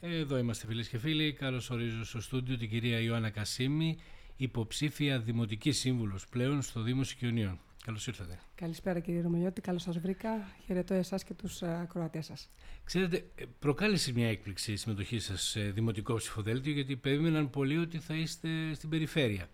[0.00, 1.32] Εδώ είμαστε φίλες και φίλοι.
[1.32, 3.98] Καλώς ορίζω στο στούντιο την κυρία Ιωάννα Κασίμη,
[4.36, 7.60] υποψήφια δημοτική σύμβουλος πλέον στο Δήμο Σικιονίων.
[7.84, 8.38] Καλώς ήρθατε.
[8.54, 10.48] Καλησπέρα κύριε Ρωμαλιώτη, καλώς σας βρήκα.
[10.66, 12.50] Χαιρετώ εσάς και τους ε, ακροατές σας.
[12.84, 17.98] Ξέρετε, ε, προκάλεσε μια έκπληξη η συμμετοχή σας σε δημοτικό ψηφοδέλτιο γιατί περίμεναν πολύ ότι
[17.98, 19.48] θα είστε στην περιφέρεια.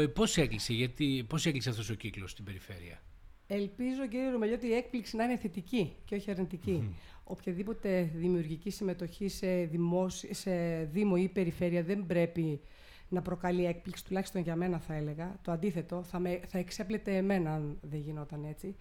[0.00, 3.02] Ε, πώς έκλεισε, γιατί, έκλεισε αυτός ο κύκλος στην περιφέρεια;
[3.46, 6.94] Ελπίζω κύριε Ρωμαλιώτη η έκπληξη να είναι θετική και όχι αρνητική.
[7.24, 10.34] Οποιαδήποτε δημιουργική συμμετοχή σε, δημόσι...
[10.34, 12.60] σε δήμο ή περιφέρεια δεν πρέπει
[13.08, 15.38] να προκαλεί έκπληξη, τουλάχιστον για μένα θα έλεγα.
[15.42, 18.76] Το αντίθετο, θα, με, θα εξέπλετε εμένα αν δεν γινόταν έτσι.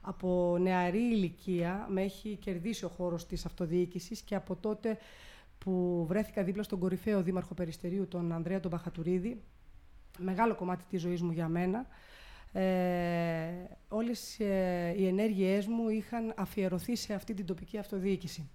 [0.00, 4.98] Από νεαρή ηλικία με έχει κερδίσει ο χώρος της αυτοδιοίκησης και από τότε
[5.58, 9.42] που βρέθηκα δίπλα στον κορυφαίο δήμαρχο Περιστερίου, τον Ανδρέα τον Παχατουρίδη,
[10.18, 11.86] μεγάλο κομμάτι της ζωής μου για μένα,
[12.56, 13.48] ε,
[13.88, 18.50] όλες ε, οι ενέργειές μου είχαν αφιερωθεί σε αυτή την τοπική αυτοδιοίκηση.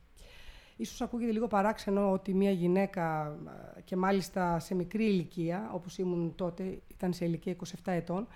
[0.77, 3.37] Ίσως ακούγεται λίγο παράξενο ότι μια γυναίκα
[3.77, 8.27] ε, και μάλιστα σε μικρή ηλικία, όπως ήμουν τότε, ήταν σε ηλικία 27 ετών,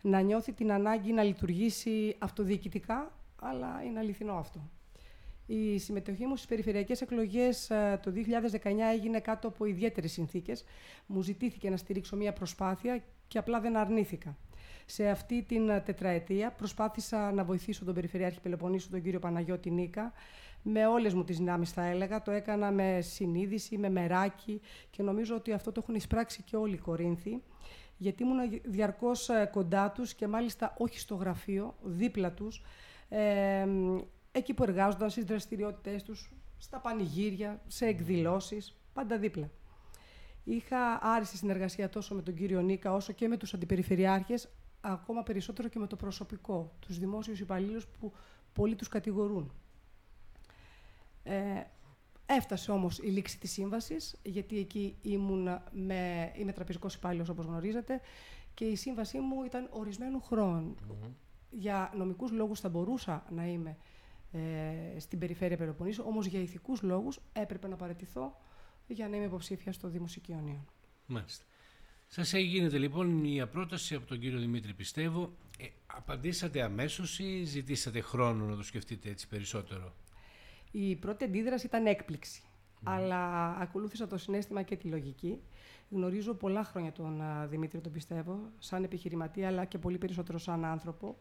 [0.00, 4.70] να νιώθει την ανάγκη να λειτουργήσει αυτοδιοικητικά, αλλά είναι αληθινό αυτό.
[5.46, 8.12] Η συμμετοχή μου στις περιφερειακές εκλογές ε, το
[8.62, 10.64] 2019 έγινε κάτω από ιδιαίτερες συνθήκες.
[11.06, 14.36] Μου ζητήθηκε να στηρίξω μια προσπάθεια και απλά δεν αρνήθηκα.
[14.86, 20.12] Σε αυτή την ε, τετραετία προσπάθησα να βοηθήσω τον Περιφερειάρχη Πελοποννήσου, τον κύριο Παναγιώτη Νίκα,
[20.62, 22.22] με όλες μου τις δυνάμεις θα έλεγα.
[22.22, 26.74] Το έκανα με συνείδηση, με μεράκι και νομίζω ότι αυτό το έχουν εισπράξει και όλοι
[26.74, 27.42] οι Κορίνθοι,
[27.96, 32.62] γιατί ήμουν διαρκώς ε, κοντά τους και μάλιστα όχι στο γραφείο, δίπλα τους,
[33.08, 33.66] ε,
[34.32, 39.50] εκεί που εργάζονταν στις δραστηριότητές τους, στα πανηγύρια, σε εκδηλώσεις, πάντα δίπλα.
[40.44, 44.48] Είχα άριστη συνεργασία τόσο με τον κύριο Νίκα όσο και με τους αντιπεριφερειάρχες,
[44.82, 48.12] ακόμα περισσότερο και με το προσωπικό, τους δημόσιους υπαλλήλους που
[48.52, 49.52] πολλοί τους κατηγορούν.
[51.22, 51.62] Ε,
[52.26, 58.00] έφτασε όμως η λήξη της σύμβασης, γιατί εκεί ήμουν με, είμαι τραπεζικός υπάλληλος όπως γνωρίζετε
[58.54, 60.20] και η σύμβασή μου ήταν ορισμένου
[61.50, 63.76] Για νομικούς λόγους θα μπορούσα να είμαι
[64.32, 68.36] ε, στην περιφέρεια Πελοποννήσου, όμως για ηθικούς λόγους έπρεπε να παραιτηθώ
[68.86, 70.64] για να είμαι υποψήφια στο Δήμο Σικιονίων.
[71.06, 71.44] Μάλιστα.
[72.14, 75.32] Σας έγινε λοιπόν μια πρόταση από τον κύριο Δημήτρη πιστεύω.
[75.58, 79.92] Ε, απαντήσατε αμέσως ή ζητήσατε χρόνο να το σκεφτείτε έτσι περισσότερο;
[80.70, 82.42] Η πρώτη αντίδραση ήταν έκπληξη.
[82.82, 85.38] Αλλά ακολούθησα το συνέστημα και τη λογική.
[85.90, 91.18] Γνωρίζω πολλά χρόνια τον Δημήτρη, τον πιστεύω, σαν επιχειρηματία, αλλά και πολύ περισσότερο σαν άνθρωπο.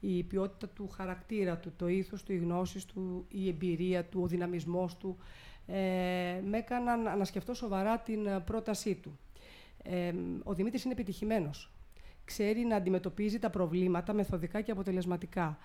[0.00, 4.26] Η ποιότητα του χαρακτήρα του, το ήθος του, οι γνώσεις του, η εμπειρία του, ο
[4.26, 5.18] δυναμισμός του,
[5.66, 9.18] ε, με έκαναν να σκεφτώ σοβαρά την πρότασή του.
[9.84, 10.12] Ε,
[10.42, 11.70] ο Δημήτρης είναι επιτυχημένος.
[12.24, 15.58] Ξέρει να αντιμετωπίζει τα προβλήματα μεθοδικά και αποτελεσματικά.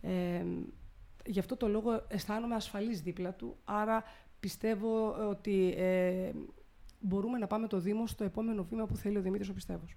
[0.00, 0.44] Ε,
[1.26, 4.04] γι' αυτό το λόγο αισθάνομαι ασφαλής δίπλα του, άρα
[4.40, 6.30] πιστεύω ότι ε,
[7.00, 9.96] μπορούμε να πάμε το Δήμο στο επόμενο βήμα που θέλει ο Δημήτρης ο πιστευος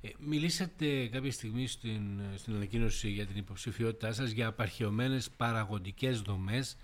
[0.00, 6.76] Ε, μιλήσατε κάποια στιγμή στην, στην ανακοίνωση για την υποψηφιότητά σας για απαρχαιωμένες παραγωγικές δομές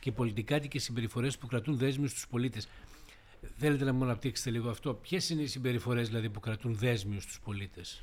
[0.00, 2.68] και πολιτικάτικες συμπεριφορές που κρατούν δέσμιους στους πολίτες.
[3.56, 7.40] Θέλετε να μου αναπτύξετε λίγο αυτό; Ποιες είναι οι συμπεριφορές δηλαδή, που κρατούν δέσμιους στους
[7.40, 8.02] πολίτες;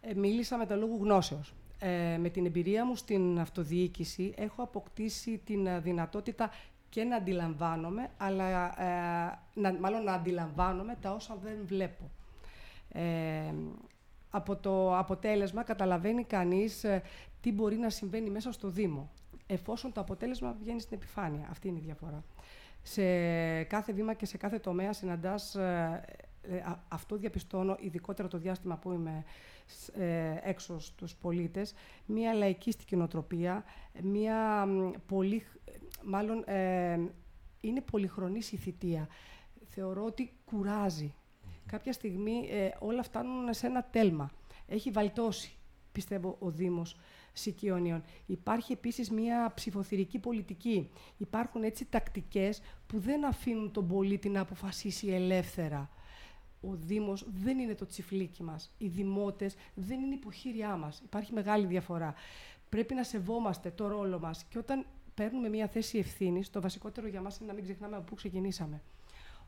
[0.00, 1.54] Ε, μίλησα με τα λόγου γνώσεως.
[1.78, 6.50] Ε, με την εμπειρία μου στην αυτοδιοίκηση έχω αποκτήσει την ε, δυνατότητα
[6.88, 12.10] και να αντιλαμβάνομαι, αλλά ε, να, μάλλον να αντιλαμβάνομαι τα όσα δεν βλέπω.
[12.88, 13.54] Ε,
[14.30, 17.02] από το αποτέλεσμα καταλαβαίνει κανείς ε,
[17.40, 19.10] τι μπορεί να συμβαίνει μέσα στο Δήμο,
[19.46, 21.46] εφόσον το αποτέλεσμα βγαίνει στην επιφάνεια.
[21.50, 22.24] Αυτή είναι η διαφορά.
[22.82, 25.56] Σε κάθε βήμα και σε κάθε τομέα συναντάς
[26.42, 29.24] ε, αυτό διαπιστώνω ειδικότερα το διάστημα που είμαι
[29.94, 31.74] ε, έξω στους πολίτες,
[32.06, 33.64] μια λαϊκίστικη νοοτροπία,
[34.02, 34.68] μια
[35.06, 35.42] πολύ,
[36.04, 37.00] μάλλον ε,
[37.60, 39.08] είναι πολυχρονής η θητεία.
[39.64, 41.14] Θεωρώ ότι κουράζει.
[41.66, 44.30] Κάποια στιγμή όλα φτάνουν σε ένα τέλμα.
[44.66, 45.56] Έχει βαλτώσει,
[45.92, 46.96] πιστεύω, ο Δήμος
[47.32, 48.02] Σικιόνιων.
[48.26, 50.90] Υπάρχει επίσης μια ψηφοθυρική πολιτική.
[51.16, 55.90] Υπάρχουν έτσι τακτικές που δεν αφήνουν τον πολίτη να αποφασίσει ελεύθερα
[56.62, 58.70] ο Δήμος δεν είναι το τσιφλίκι μας.
[58.78, 61.00] Οι δημότες δεν είναι υποχείριά μας.
[61.04, 62.14] Υπάρχει μεγάλη διαφορά.
[62.68, 67.20] Πρέπει να σεβόμαστε το ρόλο μας και όταν παίρνουμε μια θέση ευθύνης, το βασικότερο για
[67.20, 68.82] μας είναι να μην ξεχνάμε από πού ξεκινήσαμε.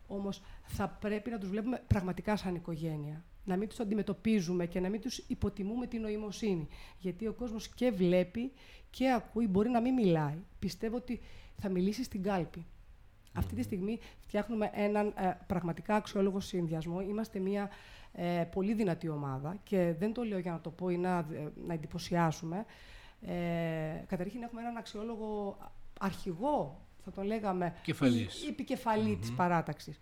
[0.06, 3.24] Όμως θα πρέπει να τους βλέπουμε πραγματικά σαν οικογένεια.
[3.44, 6.68] Να μην τους αντιμετωπίζουμε και να μην τους υποτιμούμε την νοημοσύνη.
[6.98, 8.52] Γιατί ο κόσμος και βλέπει
[8.90, 10.38] και ακούει, μπορεί να μην μιλάει.
[10.58, 11.20] Πιστεύω ότι
[11.56, 12.66] θα μιλήσει στην κάλπη.
[13.32, 17.00] Αυτή τη στιγμή φτιάχνουμε έναν ε, πραγματικά αξιόλογο συνδυασμό.
[17.00, 17.70] Είμαστε μια
[18.12, 21.52] ε, πολύ δυνατή ομάδα και δεν το λέω για να το πω ή να, ε,
[21.66, 22.64] να εντυπωσιάσουμε.
[23.20, 25.58] Ε, καταρχήν έχουμε έναν αξιόλογο
[26.00, 28.42] αρχηγό θα τον λέγαμε Κεφαλής.
[28.42, 30.00] η, η επικεφαλή της παράταξης.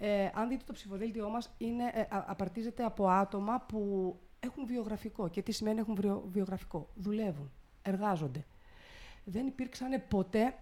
[0.00, 5.28] Ε, αν δείτε το ψηφοδέλτιό μας, είναι, ε, απαρτίζεται από άτομα που έχουν βιογραφικό.
[5.28, 7.52] Και τι σημαίνει έχουν βιογραφικό; Δουλεύουν,
[7.82, 8.44] εργάζονται.
[9.24, 10.54] Δεν υπήρξαν ποτέ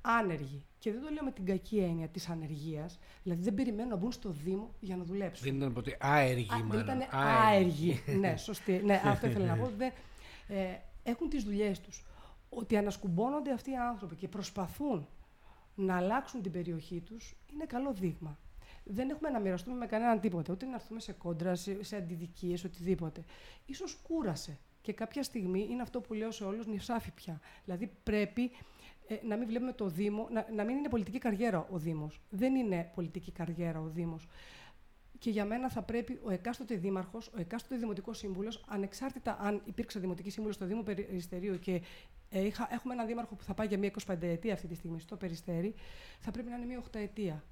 [0.00, 0.66] άνεργοι.
[0.78, 2.98] Και δεν το λέω με την κακή έννοια της ανεργίας.
[3.22, 5.46] Δηλαδή δεν περιμένουν να μπουν στο Δήμο για να δουλέψουν.
[5.46, 6.68] Δεν ήταν ποτέ άεργοι, μάλλον.
[6.68, 8.02] Δεν ήταν άεργοι.
[8.20, 8.82] ναι, σωστή.
[8.84, 9.70] Ναι, αυτό ήθελα να πω.
[9.76, 9.92] Δεν,
[10.46, 12.04] ε, έχουν τις δουλειές τους.
[12.48, 15.08] Ότι ανασκουμπώνονται αυτοί οι άνθρωποι και προσπαθούν
[15.74, 18.38] να αλλάξουν την περιοχή τους είναι καλό δείγμα.
[18.84, 20.52] Δεν έχουμε να μοιραστούμε με κανέναν τίποτα.
[20.52, 23.24] Ούτε να έρθουμε σε κόντρα, σε, σε αντιδικίες, οτιδήποτε.
[23.66, 24.58] Ίσως κούρασε.
[24.80, 27.40] Και κάποια στιγμή είναι αυτό που λέω σε όλους, νησάφι πια.
[27.64, 28.50] Δηλαδή πρέπει
[29.06, 32.20] ε, να μην βλέπουμε το Δήμο, να, να μην είναι πολιτική καριέρα ο Δήμος.
[32.30, 34.28] Δεν είναι πολιτική καριέρα ο Δήμος.
[35.18, 39.98] Και για μένα θα πρέπει ο εκάστοτε δήμαρχος, ο εκάστοτε δημοτικός σύμβουλος, ανεξάρτητα αν υπήρξε
[39.98, 41.82] δημοτική σύμβουλος στο Δήμο Περιστερίου και
[42.30, 45.00] ε, είχα, έχουμε έναν δήμαρχο που θα πάει για μία 25 ετία αυτή τη στιγμή
[45.00, 45.74] στο Περιστέρι,
[46.18, 47.44] θα πρέπει να είναι μία 8 ετία.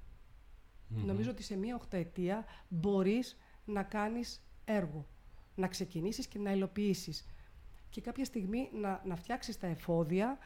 [1.05, 5.07] Νομίζω ότι σε μία 8 ετία μπορείς να κάνεις έργο.
[5.55, 7.25] Να ξεκινήσεις και να υλοποιήσεις.
[7.89, 10.37] Και κάποια στιγμή να, να φτιάξεις τα εφόδια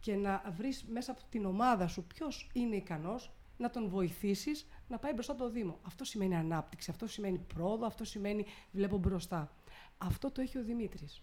[0.00, 4.98] και να βρεις μέσα από την ομάδα σου ποιος είναι ικανός να τον βοηθήσεις να
[4.98, 5.78] πάει μπροστά το Δήμο.
[5.82, 9.52] Αυτό σημαίνει ανάπτυξη, αυτό σημαίνει πρόοδο, αυτό σημαίνει βλέπω μπροστά.
[9.98, 11.22] Αυτό το έχει ο Δημήτρης.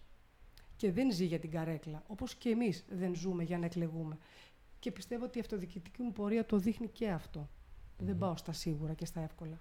[0.76, 4.18] Και δεν ζει για την καρέκλα, όπως και εμείς δεν ζούμε για να εκλεγούμε.
[4.78, 7.48] Και πιστεύω ότι η αυτοδιοικητική μου πορεία το δείχνει και αυτό.
[8.04, 9.60] Δεν πάω στα σίγουρα και στα εύκολα.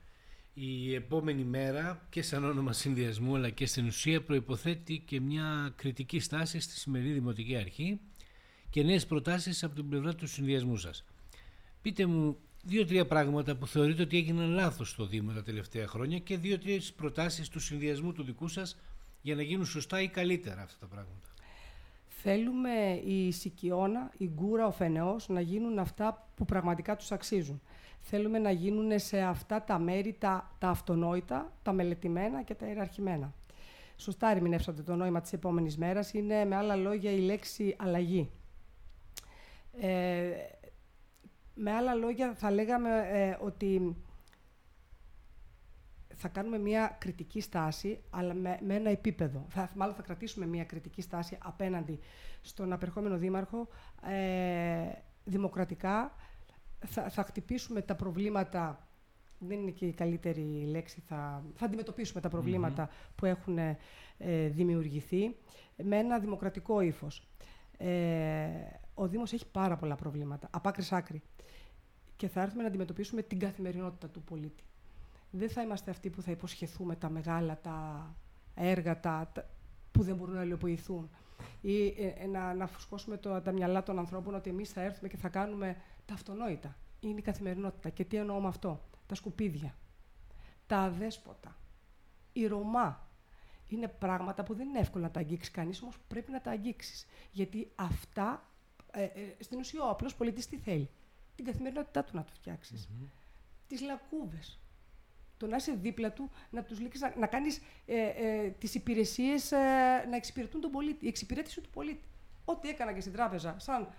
[0.53, 6.19] Η επόμενη μέρα και σαν όνομα συνδυασμού αλλά και στην ουσία προϋποθέτει και μια κριτική
[6.19, 7.99] στάση στη σημερινή Δημοτική Αρχή
[8.69, 11.05] και νέες προτάσεις από την πλευρά του συνδυασμού σας.
[11.81, 16.37] Πείτε μου δύο-τρία πράγματα που θεωρείτε ότι έγιναν λάθος στο Δήμο τα τελευταία χρόνια και
[16.37, 18.77] δύο-τρία προτάσεις του συνδυασμού του δικού σας
[19.21, 21.27] για να γίνουν σωστά ή καλύτερα αυτά τα πράγματα.
[22.23, 27.61] Θέλουμε η Σικιώνα, η Γκούρα, ο Φενεός να γίνουν αυτά που πραγματικά τους αξίζουν.
[27.99, 33.33] Θέλουμε να γίνουν σε αυτά τα μέρη τα, τα αυτονόητα, τα μελετημένα και τα ιεραρχημένα.
[33.95, 36.13] Σωστά ερμηνεύσατε το νόημα της επόμενης μέρας.
[36.13, 38.31] Είναι με άλλα λόγια η λέξη αλλαγή.
[39.79, 40.29] Ε,
[41.53, 43.95] με άλλα λόγια θα λέγαμε ε, ότι
[46.21, 49.45] θα κάνουμε μια κριτική στάση, αλλά με, με ένα επίπεδο.
[49.49, 51.99] Θα, μάλλον θα κρατήσουμε μια κριτική στάση απέναντι
[52.41, 53.67] στον απερχόμενο δήμαρχο,
[54.03, 54.91] ε,
[55.23, 56.15] δημοκρατικά.
[56.85, 58.87] Θα, θα χτυπήσουμε τα προβλήματα,
[59.39, 63.77] δεν είναι και η καλύτερη λέξη, θα, θα αντιμετωπίσουμε τα προβληματα που έχουν ε,
[64.47, 65.35] δημιουργηθεί
[65.83, 67.27] με ένα δημοκρατικό ύφος.
[67.77, 68.47] Ε,
[68.93, 71.21] ο Δήμος έχει πάρα πολλά προβλήματα, από άκρης άκρη.
[72.15, 74.63] Και θα έρθουμε να αντιμετωπίσουμε την καθημερινότητα του πολίτη.
[75.31, 78.07] Δεν θα είμαστε αυτοί που θα υποσχεθούμε τα μεγάλα, τα
[78.55, 79.31] έργα, τα,
[79.91, 81.09] που δεν μπορούν να υλοποιηθούν.
[81.61, 85.07] Ή ε, ε, να, να φουσκώσουμε το, τα μυαλά των ανθρώπων ότι εμείς θα έρθουμε
[85.07, 86.75] και θα κάνουμε τα αυτονόητα.
[86.99, 87.89] Είναι η καθημερινότητα.
[87.89, 89.75] Και τι εννοώ με αυτό; Τα σκουπίδια.
[90.67, 91.55] Τα αδέσποτα.
[92.33, 93.09] Η Ρωμά.
[93.67, 97.05] Είναι πράγματα που δεν είναι εύκολο να τα αγγίξει κανείς, όμως πρέπει να τα αγγίξεις.
[97.31, 98.51] Γιατί αυτά
[98.91, 100.89] ε, ε, στην ουσία ο απλός πολίτη τι θέλει;
[101.35, 102.87] Την καθημερινότητά του να του φτιάξεις.
[102.87, 103.07] Mm-hmm.
[103.67, 104.59] Τις λακκούβες.
[105.41, 109.51] Το να είσαι δίπλα του, να τους λύξει, να, να κάνεις ε, ε, τις υπηρεσίες
[109.51, 109.57] ε,
[110.09, 111.05] να εξυπηρετούν τον πολίτη.
[111.05, 112.07] Η εξυπηρέτηση του πολίτη.
[112.45, 113.89] Ό,τι έκανα και στην τράπεζα, σαν,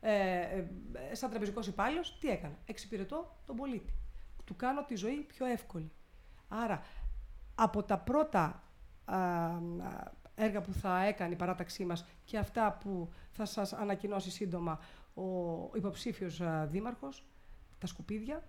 [0.00, 0.64] ε, ε
[1.12, 2.58] σαν τραπεζικός υπάλληλος, τι έκανα.
[2.66, 3.94] Εξυπηρετώ τον πολίτη.
[4.44, 5.92] Του κάνω τη ζωή πιο εύκολη.
[6.48, 6.82] Άρα,
[7.54, 8.62] από τα πρώτα
[10.34, 14.78] έργα που θα έκανε η παράταξή μας και αυτά που θα σας ανακοινώσει σύντομα
[15.14, 15.22] ο
[15.74, 17.26] υποψήφιος δήμαρχος,
[17.78, 18.42] τα σκουπίδια,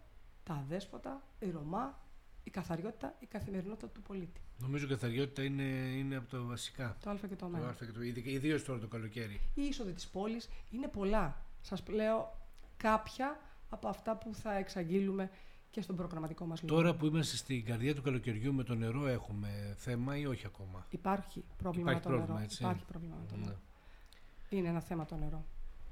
[0.43, 2.06] τα αδέσποτα, η Ρωμά,
[2.47, 4.41] η καθαριότητα, η καθημερινότητα του πολίτη.
[4.57, 5.63] Νομίζω η καθαριότητα είναι,
[5.97, 6.97] είναι από τα βασικά.
[7.03, 7.55] Το Α και το Μ.
[8.23, 9.41] Ιδίως τώρα το καλοκαίρι.
[9.53, 11.45] Η είσοδο της πόλης είναι πολλά.
[11.61, 12.37] Σας λέω
[12.77, 13.39] κάποια
[13.69, 15.29] από αυτά που θα εξαγγείλουμε
[15.69, 16.75] και στον προγραμματικό μας λόγο.
[16.75, 20.85] Τώρα που είμαστε στην καρδιά του καλοκαιριού με το νερό έχουμε θέμα ή όχι ακόμα;
[20.89, 22.43] Υπάρχει πρόβλημα Υπάρχει με το πρόβλημα, νερό.
[22.43, 22.63] Έτσι.
[22.63, 23.45] Υπάρχει πρόβλημα με το ναι.
[23.45, 23.59] νερό.
[24.49, 25.45] Είναι ένα θέμα το νερό.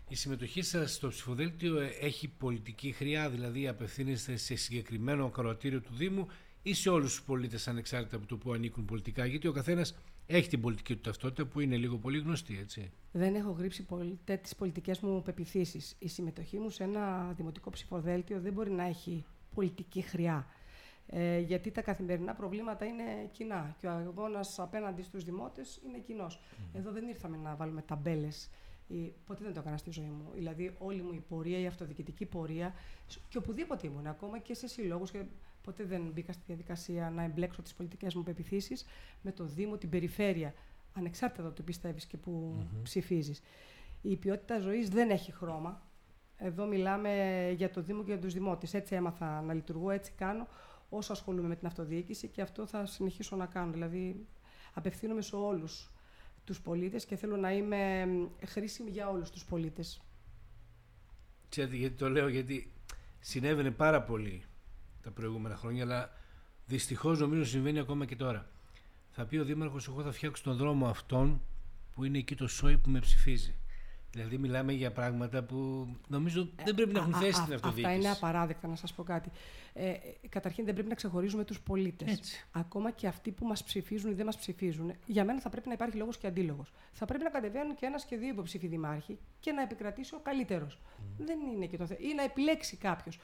[0.07, 5.93] Η συμμετοχή σας στο ψηφοδέλτιο ε, έχει πολιτική χρειά, δηλαδή απευθύνεστε σε συγκεκριμένο ακροατήριο του
[5.93, 6.27] Δήμου
[6.63, 9.95] ή σε όλους τους πολίτες ανεξάρτητα από το που ανήκουν πολιτικά, γιατί ο καθένας
[10.27, 12.91] έχει την πολιτική του ταυτότητα που είναι λίγο πολύ γνωστή, έτσι.
[13.11, 15.95] Δεν έχω γρήψει ποτέ τις πολιτικές μου πεπιθήσεις.
[15.99, 20.47] Η συμμετοχή μου σε ένα δημοτικό ψηφοδέλτιο δεν μπορεί να έχει πολιτική χρειά.
[21.07, 26.39] Ε, γιατί τα καθημερινά προβλήματα είναι κοινά και ο αγώνας απέναντι στους δημότες είναι κοινός.
[26.73, 28.49] Εδώ δεν ήρθαμε να βάλουμε ταμπέλες.
[29.25, 30.31] Ποτέ δεν το έκανα στη ζωή μου.
[30.33, 32.73] Δηλαδή, όλη μου η πορεία, η αυτοδιοικητική πορεία
[33.29, 35.23] και οπουδήποτε ήμουν, ακόμα και σε συλλόγους, και
[35.63, 38.85] ποτέ δεν μπήκα στη διαδικασία να εμπλέξω τις πολιτικές μου πεπιθήσεις
[39.21, 40.53] με το Δήμο, την περιφέρεια,
[40.93, 42.79] ανεξάρτητα το τι πιστεύεις και που mm-hmm.
[42.83, 43.41] ψηφίζεις.
[44.01, 45.81] Η ποιότητα ζωής δεν έχει χρώμα.
[46.37, 47.11] Εδώ μιλάμε
[47.55, 48.73] για το Δήμο και για τους Δημότες.
[48.73, 50.47] Έτσι έμαθα να λειτουργώ, έτσι κάνω
[50.89, 53.71] όσο ασχολούμαι με την αυτοδιοίκηση και αυτό θα συνεχίσω να κάνω.
[53.71, 54.25] Δηλαδή,
[54.73, 55.91] απευθύνομαι σε όλους
[56.45, 58.07] τους πολίτες και θέλω να είμαι
[58.45, 60.01] χρήσιμη για όλους τους πολίτες.
[61.49, 62.71] Ξέρετε γιατί το λέω, γιατί
[63.19, 64.43] συνέβαινε πάρα πολύ
[65.01, 66.11] τα προηγούμενα χρόνια, αλλά
[66.65, 68.49] δυστυχώς νομίζω συμβαίνει ακόμα και τώρα.
[69.11, 71.41] Θα πει ο Δήμαρχος, εγώ θα φτιάξω τον δρόμο αυτόν
[71.93, 73.55] που είναι εκεί το σόι που με ψηφίζει.
[74.15, 77.85] Δηλαδή μιλάμε για πράγματα που νομίζω δεν πρέπει να έχουν θέση στην αυτοδιοίκηση.
[77.85, 79.29] Αυτά είναι απαράδεκτα να σας πω κάτι.
[79.73, 79.93] Ε,
[80.29, 82.45] καταρχήν δεν πρέπει να ξεχωρίζουμε τους πολίτες.
[82.51, 84.93] Ακόμα και αυτοί που μας ψηφίζουν ή δεν μας ψηφίζουν.
[85.05, 86.71] Για μένα θα πρέπει να υπάρχει λόγος και αντίλογος.
[86.91, 90.79] Θα πρέπει να κατεβαίνουν και ένας και δύο υποψήφοι δημάρχοι και να επικρατήσει ο καλύτερος.
[91.17, 91.99] Δεν είναι και το θέμα.
[92.01, 93.19] Ή να επιλέξει κάποιος.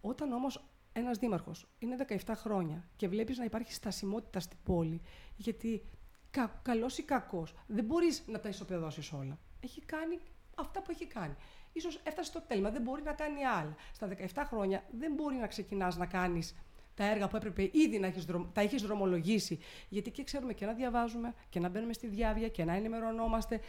[0.00, 5.00] Όταν όμως ένας δήμαρχος είναι 17 χρόνια και βλέπεις να υπάρχει στασιμότητα στην πόλη,
[5.36, 5.82] γιατί
[6.30, 10.18] κα, καλός ή κακός δεν μπορείς να τα ισοπεδώσεις όλα έχει κάνει
[10.54, 11.34] αυτά που έχει κάνει.
[11.72, 13.74] Ίσως έφτασε στο τέλμα, δεν μπορεί να κάνει άλλα.
[13.92, 16.54] Στα 17 χρόνια δεν μπορεί να ξεκινάς να κάνεις
[16.94, 19.58] τα έργα που έπρεπε ήδη να έχεις, τα έχεις δρομολογήσει.
[19.88, 23.60] Γιατί και ξέρουμε και να διαβάζουμε και να μπαίνουμε στη διάβια και να ενημερωνόμαστε.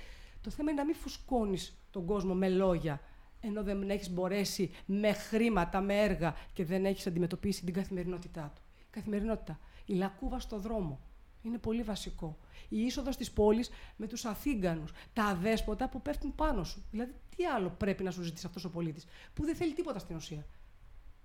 [0.42, 3.02] Το θέμα είναι να μην φουσκώνεις τον κόσμο με λόγια,
[3.42, 8.62] ενώ δεν έχεις μπορέσει με χρήματα, με έργα και δεν έχεις αντιμετωπίσει την καθημερινότητά του.
[8.80, 9.60] Η καθημερινότητα.
[9.86, 11.00] Η λακκούβα στο δρόμο.
[11.42, 12.38] Είναι πολύ βασικό
[12.72, 16.84] η είσοδος της πόλης με τους Αθήγανου, τα αδέσποτα που πέφτουν πάνω σου.
[16.92, 20.16] Δηλαδή, τι άλλο πρέπει να σου ζητήσει αυτός ο πολίτης, που δεν θέλει τίποτα στην
[20.16, 20.46] ουσία.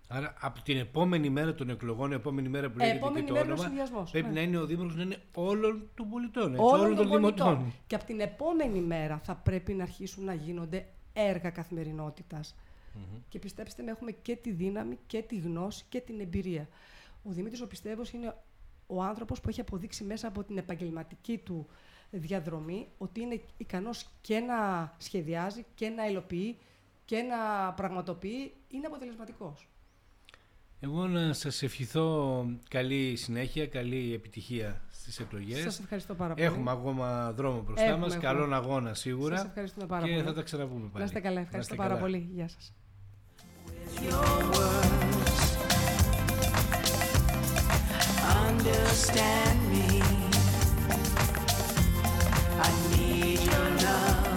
[0.08, 3.38] Άρα από την επόμενη μέρα των εκλογών, η επόμενη μέρα που λέγεται επόμενη και το
[3.38, 3.72] όνομα,
[4.10, 4.32] πρέπει ναι.
[4.32, 7.72] να είναι ο Δήμαρχος να είναι όλων των πολιτών, έτσι, όλων, όλων των, των δημοτών.
[7.86, 12.54] Και από την επόμενη μέρα θα πρέπει να αρχίσουν να γίνονται έργα καθημερινότητας.
[12.54, 13.20] Mm-hmm.
[13.28, 16.68] Και πιστέψτε με, έχουμε και τη δύναμη και τη γνώση και την εμπειρία.
[17.22, 18.34] Ο Δημήτρης ο Πιστεύος είναι
[18.86, 21.66] ο άνθρωπος που έχει αποδείξει μέσα από την επαγγελματική του
[22.10, 26.58] διαδρομή ότι είναι ικανός και να σχεδιάζει και να υλοποιεί
[27.04, 29.68] και να πραγματοποιεί, είναι αποτελεσματικός.
[30.80, 35.58] Εγώ να σας ευχηθώ καλή συνέχεια, καλή επιτυχία στις εκλογές.
[35.60, 36.46] Σας ευχαριστώ πάρα πολύ.
[36.46, 38.28] Έχουμε ακόμα δρόμο μπροστά έχουμε, μας, έχουμε.
[38.28, 39.36] καλόν αγώνα σίγουρα.
[39.36, 40.22] Σας ευχαριστούμε πάρα και πολύ.
[40.22, 40.98] θα τα ξαναπούμε πάλι.
[40.98, 42.28] Να είστε καλά, ευχαριστώ πάρα πολύ.
[42.34, 42.72] Γεια σας.
[48.68, 50.02] understand me.
[52.58, 54.35] I need your love.